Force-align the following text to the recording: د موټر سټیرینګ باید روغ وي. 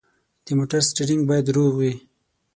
د 0.45 0.47
موټر 0.57 0.81
سټیرینګ 0.89 1.23
باید 1.29 1.47
روغ 1.55 1.71
وي. 1.79 1.93